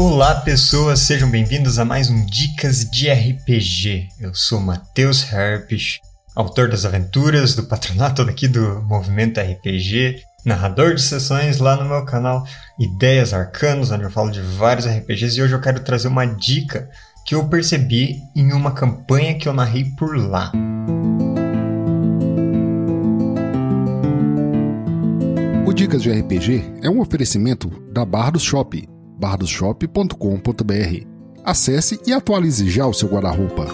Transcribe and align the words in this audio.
Olá 0.00 0.32
pessoas, 0.42 1.00
sejam 1.00 1.28
bem-vindos 1.28 1.76
a 1.76 1.84
mais 1.84 2.08
um 2.08 2.24
Dicas 2.24 2.88
de 2.88 3.10
RPG. 3.10 4.06
Eu 4.20 4.32
sou 4.32 4.60
Matheus 4.60 5.24
Herpes, 5.32 5.98
autor 6.36 6.68
das 6.70 6.84
aventuras 6.84 7.56
do 7.56 7.64
patronato 7.64 8.24
daqui 8.24 8.46
do 8.46 8.80
Movimento 8.82 9.40
RPG, 9.40 10.22
narrador 10.44 10.94
de 10.94 11.02
sessões 11.02 11.58
lá 11.58 11.74
no 11.74 11.84
meu 11.84 12.04
canal 12.04 12.46
Ideias 12.78 13.34
Arcanos, 13.34 13.90
onde 13.90 14.04
eu 14.04 14.10
falo 14.12 14.30
de 14.30 14.40
vários 14.40 14.86
RPGs 14.86 15.36
e 15.36 15.42
hoje 15.42 15.54
eu 15.54 15.60
quero 15.60 15.80
trazer 15.80 16.06
uma 16.06 16.26
dica 16.26 16.88
que 17.26 17.34
eu 17.34 17.48
percebi 17.48 18.22
em 18.36 18.52
uma 18.52 18.70
campanha 18.70 19.36
que 19.36 19.48
eu 19.48 19.52
narrei 19.52 19.84
por 19.98 20.16
lá. 20.16 20.52
O 25.66 25.72
Dicas 25.72 26.04
de 26.04 26.12
RPG 26.12 26.74
é 26.84 26.88
um 26.88 27.00
oferecimento 27.00 27.68
da 27.92 28.04
Barra 28.04 28.30
do 28.30 28.38
Shop, 28.38 28.88
bardoshop.com.br. 29.18 31.06
Acesse 31.44 32.00
e 32.06 32.12
atualize 32.12 32.70
já 32.70 32.86
o 32.86 32.94
seu 32.94 33.08
guarda-roupa. 33.08 33.66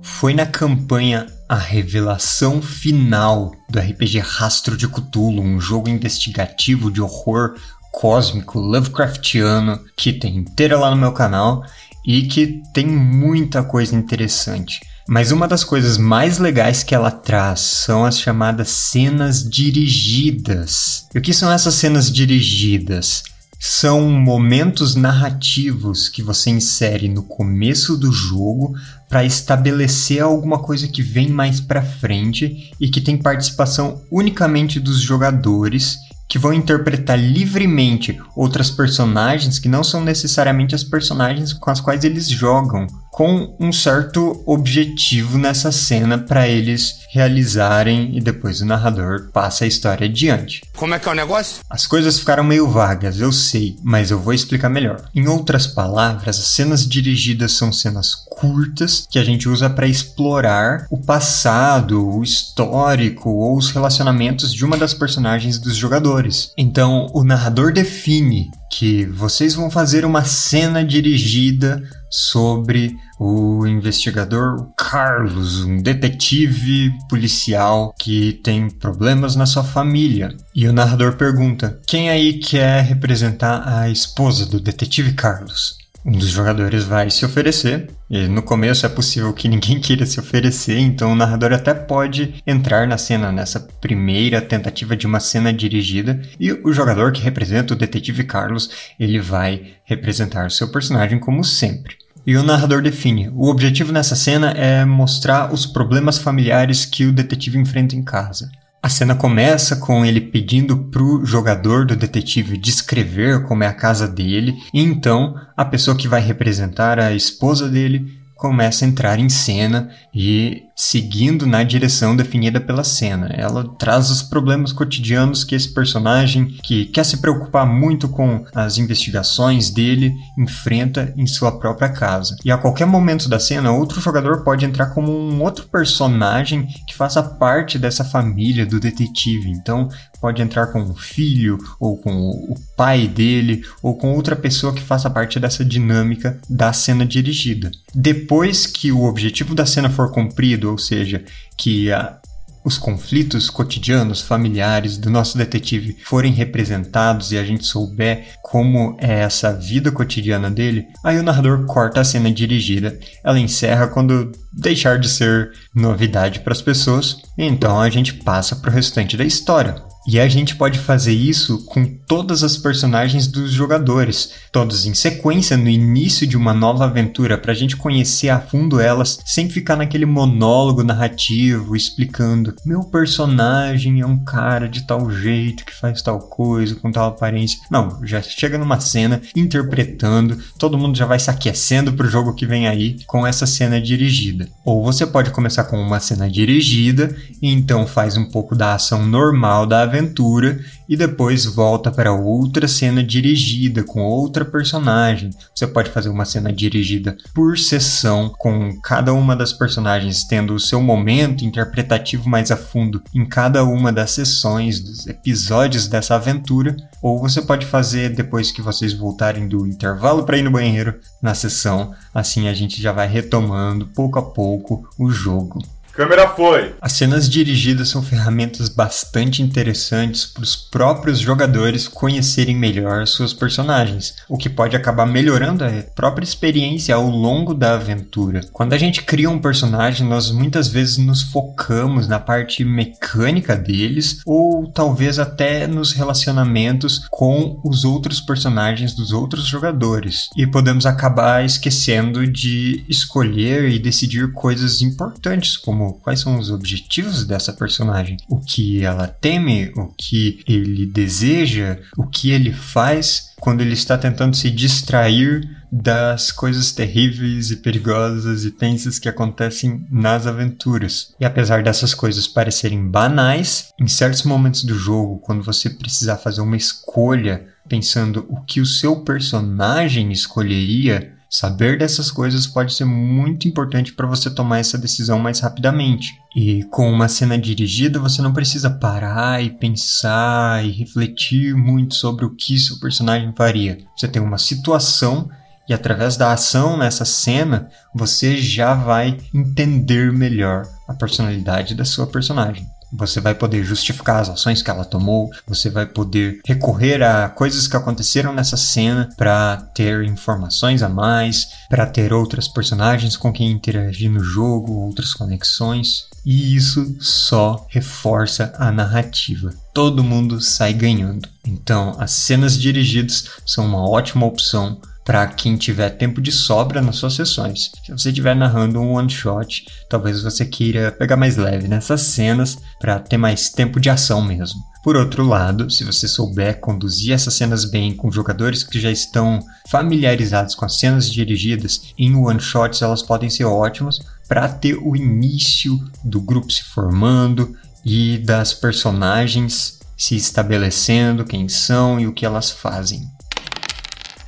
Foi 0.00 0.34
na 0.34 0.46
campanha 0.46 1.26
A 1.48 1.56
Revelação 1.56 2.62
Final 2.62 3.52
do 3.68 3.80
RPG 3.80 4.20
Rastro 4.20 4.76
de 4.76 4.86
Cthulhu, 4.86 5.42
um 5.42 5.60
jogo 5.60 5.88
investigativo 5.88 6.92
de 6.92 7.02
horror 7.02 7.56
cósmico 7.90 8.58
Lovecraftiano 8.58 9.80
que 9.96 10.12
tem 10.12 10.36
inteira 10.36 10.78
lá 10.78 10.90
no 10.90 10.96
meu 10.96 11.12
canal 11.12 11.64
e 12.06 12.22
que 12.22 12.62
tem 12.72 12.86
muita 12.86 13.62
coisa 13.64 13.96
interessante. 13.96 14.80
Mas 15.08 15.32
uma 15.32 15.48
das 15.48 15.64
coisas 15.64 15.98
mais 15.98 16.38
legais 16.38 16.82
que 16.82 16.94
ela 16.94 17.10
traz 17.10 17.60
são 17.60 18.04
as 18.04 18.18
chamadas 18.18 18.70
cenas 18.70 19.42
dirigidas. 19.48 21.06
E 21.14 21.18
o 21.18 21.22
que 21.22 21.34
são 21.34 21.50
essas 21.50 21.74
cenas 21.74 22.10
dirigidas? 22.10 23.24
São 23.58 24.10
momentos 24.10 24.96
narrativos 24.96 26.08
que 26.08 26.20
você 26.20 26.50
insere 26.50 27.08
no 27.08 27.22
começo 27.22 27.96
do 27.96 28.10
jogo 28.10 28.74
para 29.08 29.24
estabelecer 29.24 30.20
alguma 30.20 30.58
coisa 30.58 30.88
que 30.88 31.00
vem 31.00 31.28
mais 31.28 31.60
para 31.60 31.82
frente 31.82 32.72
e 32.80 32.88
que 32.88 33.00
tem 33.00 33.16
participação 33.16 34.02
unicamente 34.10 34.80
dos 34.80 35.00
jogadores 35.00 35.96
que 36.32 36.38
vão 36.38 36.54
interpretar 36.54 37.18
livremente 37.18 38.18
outras 38.34 38.70
personagens 38.70 39.58
que 39.58 39.68
não 39.68 39.84
são 39.84 40.02
necessariamente 40.02 40.74
as 40.74 40.82
personagens 40.82 41.52
com 41.52 41.70
as 41.70 41.78
quais 41.78 42.04
eles 42.04 42.26
jogam, 42.26 42.86
com 43.10 43.54
um 43.60 43.70
certo 43.70 44.42
objetivo 44.46 45.36
nessa 45.36 45.70
cena 45.70 46.16
para 46.16 46.48
eles 46.48 47.00
realizarem 47.12 48.16
e 48.16 48.20
depois 48.22 48.62
o 48.62 48.64
narrador 48.64 49.28
passa 49.30 49.66
a 49.66 49.68
história 49.68 50.06
adiante. 50.06 50.62
Como 50.74 50.94
é 50.94 50.98
que 50.98 51.06
é 51.06 51.12
o 51.12 51.14
negócio? 51.14 51.62
As 51.68 51.86
coisas 51.86 52.18
ficaram 52.18 52.42
meio 52.42 52.66
vagas, 52.66 53.20
eu 53.20 53.30
sei, 53.30 53.76
mas 53.82 54.10
eu 54.10 54.18
vou 54.18 54.32
explicar 54.32 54.70
melhor. 54.70 55.04
Em 55.14 55.28
outras 55.28 55.66
palavras, 55.66 56.38
as 56.38 56.46
cenas 56.46 56.88
dirigidas 56.88 57.52
são 57.52 57.70
cenas 57.70 58.14
curtas 58.42 59.06
que 59.08 59.20
a 59.20 59.24
gente 59.24 59.48
usa 59.48 59.70
para 59.70 59.86
explorar 59.86 60.88
o 60.90 60.98
passado, 60.98 62.04
o 62.04 62.24
histórico 62.24 63.30
ou 63.30 63.56
os 63.56 63.70
relacionamentos 63.70 64.52
de 64.52 64.64
uma 64.64 64.76
das 64.76 64.92
personagens 64.92 65.60
dos 65.60 65.76
jogadores. 65.76 66.50
Então, 66.58 67.06
o 67.14 67.22
narrador 67.22 67.72
define 67.72 68.50
que 68.68 69.06
vocês 69.06 69.54
vão 69.54 69.70
fazer 69.70 70.04
uma 70.04 70.24
cena 70.24 70.84
dirigida 70.84 71.80
sobre 72.10 72.96
o 73.20 73.64
investigador 73.64 74.72
Carlos, 74.76 75.62
um 75.62 75.80
detetive 75.80 76.92
policial 77.08 77.94
que 77.96 78.32
tem 78.42 78.68
problemas 78.68 79.36
na 79.36 79.46
sua 79.46 79.62
família. 79.62 80.34
E 80.52 80.66
o 80.66 80.72
narrador 80.72 81.12
pergunta: 81.12 81.80
quem 81.86 82.10
aí 82.10 82.38
quer 82.38 82.82
representar 82.82 83.62
a 83.66 83.88
esposa 83.88 84.46
do 84.46 84.58
detetive 84.58 85.12
Carlos? 85.12 85.81
Um 86.04 86.12
dos 86.12 86.28
jogadores 86.28 86.84
vai 86.84 87.10
se 87.10 87.24
oferecer. 87.24 87.88
E 88.10 88.26
no 88.26 88.42
começo 88.42 88.84
é 88.84 88.88
possível 88.88 89.32
que 89.32 89.48
ninguém 89.48 89.78
queira 89.80 90.04
se 90.04 90.20
oferecer, 90.20 90.78
então 90.78 91.12
o 91.12 91.16
narrador 91.16 91.52
até 91.52 91.72
pode 91.72 92.34
entrar 92.46 92.86
na 92.86 92.98
cena 92.98 93.32
nessa 93.32 93.60
primeira 93.60 94.40
tentativa 94.40 94.96
de 94.96 95.06
uma 95.06 95.20
cena 95.20 95.52
dirigida 95.52 96.20
e 96.38 96.52
o 96.52 96.72
jogador 96.72 97.12
que 97.12 97.22
representa 97.22 97.74
o 97.74 97.76
detetive 97.76 98.24
Carlos, 98.24 98.70
ele 98.98 99.18
vai 99.18 99.74
representar 99.84 100.50
seu 100.50 100.68
personagem 100.70 101.18
como 101.18 101.44
sempre. 101.44 101.96
E 102.24 102.36
o 102.36 102.42
narrador 102.42 102.82
define: 102.82 103.28
o 103.30 103.48
objetivo 103.48 103.92
nessa 103.92 104.14
cena 104.14 104.50
é 104.52 104.84
mostrar 104.84 105.52
os 105.52 105.66
problemas 105.66 106.18
familiares 106.18 106.84
que 106.84 107.04
o 107.04 107.12
detetive 107.12 107.58
enfrenta 107.58 107.96
em 107.96 108.02
casa. 108.02 108.50
A 108.82 108.88
cena 108.88 109.14
começa 109.14 109.76
com 109.76 110.04
ele 110.04 110.20
pedindo 110.20 110.76
pro 110.76 111.24
jogador 111.24 111.86
do 111.86 111.94
detetive 111.94 112.56
descrever 112.56 113.44
como 113.44 113.62
é 113.62 113.68
a 113.68 113.72
casa 113.72 114.08
dele, 114.08 114.56
e 114.74 114.82
então 114.82 115.36
a 115.56 115.64
pessoa 115.64 115.96
que 115.96 116.08
vai 116.08 116.20
representar 116.20 116.98
a 116.98 117.12
esposa 117.12 117.68
dele 117.68 118.20
começa 118.34 118.84
a 118.84 118.88
entrar 118.88 119.20
em 119.20 119.28
cena 119.28 119.88
e 120.12 120.64
seguindo 120.74 121.46
na 121.46 121.62
direção 121.62 122.16
definida 122.16 122.60
pela 122.60 122.84
cena. 122.84 123.28
Ela 123.34 123.64
traz 123.78 124.10
os 124.10 124.22
problemas 124.22 124.72
cotidianos 124.72 125.44
que 125.44 125.54
esse 125.54 125.72
personagem, 125.72 126.46
que 126.62 126.86
quer 126.86 127.04
se 127.04 127.18
preocupar 127.18 127.66
muito 127.66 128.08
com 128.08 128.44
as 128.54 128.78
investigações 128.78 129.70
dele, 129.70 130.12
enfrenta 130.38 131.12
em 131.16 131.26
sua 131.26 131.58
própria 131.58 131.88
casa. 131.88 132.36
E 132.44 132.50
a 132.50 132.58
qualquer 132.58 132.86
momento 132.86 133.28
da 133.28 133.38
cena, 133.38 133.72
outro 133.72 134.00
jogador 134.00 134.42
pode 134.42 134.64
entrar 134.64 134.86
como 134.86 135.12
um 135.12 135.42
outro 135.42 135.66
personagem 135.66 136.66
que 136.86 136.94
faça 136.94 137.22
parte 137.22 137.78
dessa 137.78 138.04
família 138.04 138.66
do 138.66 138.80
detetive. 138.80 139.50
Então, 139.50 139.88
pode 140.20 140.40
entrar 140.40 140.68
com 140.68 140.82
o 140.82 140.94
filho, 140.94 141.58
ou 141.80 141.98
com 141.98 142.12
o 142.12 142.54
pai 142.76 143.08
dele, 143.08 143.64
ou 143.82 143.96
com 143.96 144.14
outra 144.14 144.36
pessoa 144.36 144.72
que 144.72 144.80
faça 144.80 145.10
parte 145.10 145.40
dessa 145.40 145.64
dinâmica 145.64 146.38
da 146.48 146.72
cena 146.72 147.04
dirigida. 147.04 147.70
Depois 147.92 148.66
que 148.66 148.92
o 148.92 149.02
objetivo 149.04 149.54
da 149.54 149.66
cena 149.66 149.90
for 149.90 150.12
cumprido, 150.12 150.61
ou 150.70 150.78
seja, 150.78 151.24
que 151.56 151.90
a, 151.92 152.18
os 152.64 152.78
conflitos 152.78 153.50
cotidianos, 153.50 154.20
familiares 154.20 154.96
do 154.96 155.10
nosso 155.10 155.36
detetive 155.36 155.96
forem 156.04 156.32
representados 156.32 157.32
e 157.32 157.38
a 157.38 157.44
gente 157.44 157.66
souber 157.66 158.38
como 158.42 158.96
é 158.98 159.20
essa 159.20 159.52
vida 159.52 159.90
cotidiana 159.90 160.50
dele, 160.50 160.86
aí 161.04 161.18
o 161.18 161.22
narrador 161.22 161.66
corta 161.66 162.00
a 162.00 162.04
cena 162.04 162.30
dirigida. 162.30 162.98
Ela 163.24 163.38
encerra 163.38 163.88
quando 163.88 164.30
deixar 164.52 164.98
de 164.98 165.08
ser 165.08 165.52
novidade 165.74 166.40
para 166.40 166.52
as 166.52 166.62
pessoas, 166.62 167.16
então 167.36 167.80
a 167.80 167.90
gente 167.90 168.14
passa 168.14 168.54
para 168.54 168.70
o 168.70 168.72
restante 168.72 169.16
da 169.16 169.24
história. 169.24 169.91
E 170.06 170.18
a 170.18 170.28
gente 170.28 170.56
pode 170.56 170.78
fazer 170.78 171.12
isso 171.12 171.64
com 171.66 171.84
todas 171.84 172.42
as 172.42 172.56
personagens 172.56 173.26
dos 173.26 173.52
jogadores, 173.52 174.32
todos 174.50 174.84
em 174.84 174.94
sequência 174.94 175.56
no 175.56 175.68
início 175.68 176.26
de 176.26 176.36
uma 176.36 176.52
nova 176.52 176.84
aventura, 176.84 177.38
para 177.38 177.52
a 177.52 177.54
gente 177.54 177.76
conhecer 177.76 178.28
a 178.28 178.40
fundo 178.40 178.80
elas, 178.80 179.20
sem 179.24 179.48
ficar 179.48 179.76
naquele 179.76 180.04
monólogo 180.04 180.82
narrativo 180.82 181.76
explicando: 181.76 182.54
meu 182.64 182.82
personagem 182.84 184.00
é 184.00 184.06
um 184.06 184.24
cara 184.24 184.68
de 184.68 184.86
tal 184.86 185.10
jeito 185.10 185.64
que 185.64 185.74
faz 185.74 186.02
tal 186.02 186.18
coisa, 186.18 186.74
com 186.74 186.90
tal 186.90 187.08
aparência. 187.08 187.58
Não, 187.70 188.00
já 188.04 188.20
chega 188.20 188.58
numa 188.58 188.80
cena 188.80 189.22
interpretando, 189.36 190.38
todo 190.58 190.78
mundo 190.78 190.98
já 190.98 191.06
vai 191.06 191.18
se 191.18 191.30
aquecendo 191.30 191.92
pro 191.92 192.10
jogo 192.10 192.34
que 192.34 192.46
vem 192.46 192.66
aí 192.66 192.96
com 193.06 193.26
essa 193.26 193.46
cena 193.46 193.80
dirigida. 193.80 194.48
Ou 194.64 194.82
você 194.82 195.06
pode 195.06 195.30
começar 195.30 195.64
com 195.64 195.80
uma 195.80 196.00
cena 196.00 196.28
dirigida 196.28 197.14
e 197.40 197.50
então 197.50 197.86
faz 197.86 198.16
um 198.16 198.24
pouco 198.24 198.56
da 198.56 198.74
ação 198.74 199.06
normal 199.06 199.66
da 199.66 199.91
aventura 199.92 200.58
e 200.88 200.96
depois 200.96 201.44
volta 201.44 201.90
para 201.90 202.12
outra 202.12 202.66
cena 202.66 203.02
dirigida 203.04 203.84
com 203.84 204.02
outra 204.02 204.44
personagem. 204.44 205.30
Você 205.54 205.66
pode 205.66 205.90
fazer 205.90 206.08
uma 206.08 206.24
cena 206.24 206.52
dirigida 206.52 207.16
por 207.34 207.58
sessão, 207.58 208.32
com 208.38 208.80
cada 208.80 209.12
uma 209.12 209.36
das 209.36 209.52
personagens 209.52 210.24
tendo 210.24 210.54
o 210.54 210.60
seu 210.60 210.80
momento 210.80 211.44
interpretativo 211.44 212.28
mais 212.28 212.50
a 212.50 212.56
fundo 212.56 213.02
em 213.14 213.26
cada 213.26 213.64
uma 213.64 213.92
das 213.92 214.12
sessões, 214.12 214.80
dos 214.80 215.06
episódios 215.06 215.86
dessa 215.86 216.14
aventura, 216.14 216.76
ou 217.02 217.18
você 217.18 217.42
pode 217.42 217.66
fazer 217.66 218.10
depois 218.10 218.50
que 218.50 218.62
vocês 218.62 218.92
voltarem 218.92 219.46
do 219.46 219.66
intervalo 219.66 220.24
para 220.24 220.38
ir 220.38 220.42
no 220.42 220.50
banheiro 220.50 220.98
na 221.20 221.34
sessão. 221.34 221.94
Assim 222.14 222.48
a 222.48 222.54
gente 222.54 222.80
já 222.80 222.92
vai 222.92 223.06
retomando 223.06 223.86
pouco 223.86 224.18
a 224.18 224.22
pouco 224.22 224.88
o 224.98 225.10
jogo. 225.10 225.60
Câmera 225.92 226.26
foi! 226.26 226.74
As 226.80 226.92
cenas 226.92 227.28
dirigidas 227.28 227.90
são 227.90 228.02
ferramentas 228.02 228.70
bastante 228.70 229.42
interessantes 229.42 230.24
para 230.24 230.42
os 230.42 230.56
próprios 230.56 231.18
jogadores 231.18 231.86
conhecerem 231.86 232.56
melhor 232.56 233.06
suas 233.06 233.34
personagens, 233.34 234.14
o 234.26 234.38
que 234.38 234.48
pode 234.48 234.74
acabar 234.74 235.04
melhorando 235.04 235.62
a 235.62 235.68
própria 235.94 236.24
experiência 236.24 236.94
ao 236.94 237.06
longo 237.06 237.52
da 237.52 237.74
aventura. 237.74 238.40
Quando 238.52 238.72
a 238.72 238.78
gente 238.78 239.02
cria 239.02 239.28
um 239.28 239.38
personagem, 239.38 240.06
nós 240.06 240.30
muitas 240.30 240.66
vezes 240.66 240.96
nos 240.96 241.24
focamos 241.24 242.08
na 242.08 242.18
parte 242.18 242.64
mecânica 242.64 243.54
deles 243.54 244.20
ou 244.24 244.72
talvez 244.72 245.18
até 245.18 245.66
nos 245.66 245.92
relacionamentos 245.92 247.06
com 247.10 247.60
os 247.62 247.84
outros 247.84 248.18
personagens 248.18 248.94
dos 248.94 249.12
outros 249.12 249.46
jogadores, 249.46 250.30
e 250.38 250.46
podemos 250.46 250.86
acabar 250.86 251.44
esquecendo 251.44 252.26
de 252.26 252.82
escolher 252.88 253.68
e 253.68 253.78
decidir 253.78 254.32
coisas 254.32 254.80
importantes 254.80 255.58
como 255.58 255.81
como 255.82 255.94
quais 255.94 256.20
são 256.20 256.38
os 256.38 256.50
objetivos 256.50 257.24
dessa 257.24 257.52
personagem, 257.52 258.16
o 258.28 258.38
que 258.38 258.84
ela 258.84 259.08
teme, 259.08 259.72
o 259.76 259.88
que 259.88 260.42
ele 260.46 260.86
deseja, 260.86 261.78
o 261.96 262.06
que 262.06 262.30
ele 262.30 262.52
faz 262.52 263.32
quando 263.40 263.60
ele 263.60 263.72
está 263.72 263.98
tentando 263.98 264.36
se 264.36 264.48
distrair 264.50 265.42
das 265.70 266.30
coisas 266.30 266.70
terríveis 266.70 267.50
e 267.50 267.56
perigosas 267.56 268.44
e 268.44 268.50
tensas 268.50 268.98
que 268.98 269.08
acontecem 269.08 269.84
nas 269.90 270.26
aventuras. 270.26 271.14
E 271.18 271.24
apesar 271.24 271.62
dessas 271.62 271.94
coisas 271.94 272.28
parecerem 272.28 272.86
banais, 272.86 273.70
em 273.80 273.88
certos 273.88 274.22
momentos 274.22 274.62
do 274.62 274.78
jogo, 274.78 275.18
quando 275.18 275.42
você 275.42 275.68
precisar 275.70 276.18
fazer 276.18 276.42
uma 276.42 276.56
escolha 276.56 277.46
pensando 277.68 278.26
o 278.28 278.40
que 278.42 278.60
o 278.60 278.66
seu 278.66 279.00
personagem 279.00 280.12
escolheria, 280.12 281.12
Saber 281.32 281.78
dessas 281.78 282.10
coisas 282.10 282.46
pode 282.46 282.74
ser 282.74 282.84
muito 282.84 283.48
importante 283.48 283.94
para 283.94 284.06
você 284.06 284.28
tomar 284.28 284.58
essa 284.58 284.76
decisão 284.76 285.18
mais 285.18 285.40
rapidamente. 285.40 286.12
E 286.36 286.62
com 286.64 286.92
uma 286.92 287.08
cena 287.08 287.38
dirigida, 287.38 287.98
você 287.98 288.20
não 288.20 288.34
precisa 288.34 288.68
parar 288.68 289.42
e 289.42 289.48
pensar 289.48 290.62
e 290.62 290.70
refletir 290.70 291.54
muito 291.54 291.94
sobre 291.94 292.26
o 292.26 292.36
que 292.36 292.58
seu 292.58 292.78
personagem 292.78 293.32
faria. 293.34 293.78
Você 293.96 294.06
tem 294.06 294.20
uma 294.20 294.36
situação 294.36 295.26
e 295.66 295.72
através 295.72 296.18
da 296.18 296.34
ação 296.34 296.76
nessa 296.76 297.06
cena, 297.06 297.70
você 297.94 298.36
já 298.36 298.74
vai 298.74 299.16
entender 299.32 300.12
melhor 300.12 300.66
a 300.86 300.92
personalidade 300.92 301.74
da 301.74 301.86
sua 301.86 302.06
personagem. 302.06 302.66
Você 302.92 303.20
vai 303.20 303.34
poder 303.34 303.64
justificar 303.64 304.20
as 304.20 304.28
ações 304.28 304.62
que 304.62 304.70
ela 304.70 304.84
tomou, 304.84 305.30
você 305.46 305.70
vai 305.70 305.86
poder 305.86 306.40
recorrer 306.44 307.02
a 307.02 307.28
coisas 307.28 307.66
que 307.66 307.76
aconteceram 307.76 308.32
nessa 308.32 308.56
cena 308.56 309.08
para 309.16 309.56
ter 309.74 310.04
informações 310.04 310.82
a 310.82 310.88
mais, 310.88 311.48
para 311.70 311.86
ter 311.86 312.12
outras 312.12 312.46
personagens 312.46 313.16
com 313.16 313.32
quem 313.32 313.50
interagir 313.50 314.10
no 314.10 314.20
jogo, 314.20 314.72
outras 314.72 315.14
conexões. 315.14 316.06
E 316.24 316.54
isso 316.54 316.96
só 317.00 317.66
reforça 317.68 318.52
a 318.56 318.70
narrativa. 318.70 319.52
Todo 319.74 320.04
mundo 320.04 320.40
sai 320.40 320.72
ganhando. 320.72 321.28
Então, 321.44 321.96
as 321.98 322.12
cenas 322.12 322.58
dirigidas 322.58 323.24
são 323.44 323.66
uma 323.66 323.88
ótima 323.88 324.26
opção 324.26 324.80
para 325.04 325.26
quem 325.26 325.56
tiver 325.56 325.90
tempo 325.90 326.20
de 326.20 326.30
sobra 326.30 326.80
nas 326.80 326.96
suas 326.96 327.14
sessões. 327.14 327.70
Se 327.84 327.92
você 327.92 328.08
estiver 328.10 328.36
narrando 328.36 328.80
um 328.80 328.92
one 328.92 329.10
shot, 329.10 329.64
talvez 329.88 330.22
você 330.22 330.44
queira 330.44 330.92
pegar 330.92 331.16
mais 331.16 331.36
leve 331.36 331.68
nessas 331.68 332.02
cenas 332.02 332.58
para 332.80 332.98
ter 332.98 333.16
mais 333.16 333.50
tempo 333.50 333.80
de 333.80 333.90
ação 333.90 334.22
mesmo. 334.22 334.60
Por 334.82 334.96
outro 334.96 335.24
lado, 335.24 335.70
se 335.70 335.84
você 335.84 336.08
souber 336.08 336.58
conduzir 336.58 337.12
essas 337.12 337.34
cenas 337.34 337.64
bem 337.64 337.94
com 337.94 338.10
jogadores 338.10 338.64
que 338.64 338.80
já 338.80 338.90
estão 338.90 339.38
familiarizados 339.68 340.56
com 340.56 340.64
as 340.64 340.76
cenas 340.76 341.08
dirigidas 341.08 341.82
em 341.96 342.16
one 342.16 342.40
shots, 342.40 342.82
elas 342.82 343.00
podem 343.00 343.30
ser 343.30 343.44
ótimas 343.44 344.00
para 344.26 344.48
ter 344.48 344.74
o 344.74 344.96
início 344.96 345.78
do 346.02 346.20
grupo 346.20 346.52
se 346.52 346.64
formando 346.64 347.56
e 347.84 348.18
das 348.18 348.52
personagens 348.52 349.78
se 349.96 350.16
estabelecendo, 350.16 351.24
quem 351.24 351.48
são 351.48 352.00
e 352.00 352.08
o 352.08 352.12
que 352.12 352.26
elas 352.26 352.50
fazem. 352.50 353.08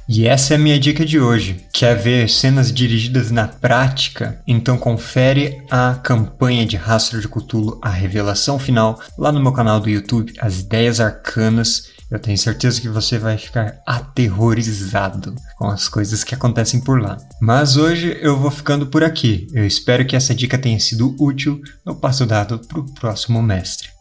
E 0.06 0.26
essa 0.26 0.52
é 0.52 0.56
a 0.56 0.60
minha 0.60 0.78
dica 0.78 1.04
de 1.04 1.18
hoje. 1.18 1.64
Quer 1.72 1.96
ver 1.96 2.28
cenas 2.28 2.70
dirigidas 2.72 3.30
na 3.30 3.48
prática? 3.48 4.40
Então 4.46 4.76
confere 4.76 5.62
a 5.70 5.94
campanha 5.94 6.66
de 6.66 6.76
Rastro 6.76 7.20
de 7.20 7.28
Cthulhu, 7.28 7.78
a 7.82 7.88
revelação 7.88 8.58
final, 8.58 9.00
lá 9.16 9.32
no 9.32 9.40
meu 9.40 9.52
canal 9.52 9.80
do 9.80 9.88
YouTube, 9.88 10.34
As 10.38 10.60
Ideias 10.60 11.00
Arcanas. 11.00 11.94
Eu 12.10 12.18
tenho 12.18 12.36
certeza 12.36 12.80
que 12.80 12.88
você 12.88 13.18
vai 13.18 13.38
ficar 13.38 13.78
aterrorizado 13.86 15.34
com 15.56 15.68
as 15.68 15.88
coisas 15.88 16.22
que 16.22 16.34
acontecem 16.34 16.80
por 16.80 17.00
lá. 17.00 17.16
Mas 17.40 17.78
hoje 17.78 18.16
eu 18.20 18.38
vou 18.38 18.50
ficando 18.50 18.86
por 18.86 19.02
aqui. 19.02 19.46
Eu 19.54 19.66
espero 19.66 20.06
que 20.06 20.14
essa 20.14 20.34
dica 20.34 20.58
tenha 20.58 20.78
sido 20.78 21.16
útil. 21.18 21.60
Eu 21.84 21.94
passo 21.94 22.26
dado 22.26 22.58
para 22.58 22.78
o 22.78 22.94
próximo 22.94 23.42
mestre. 23.42 23.93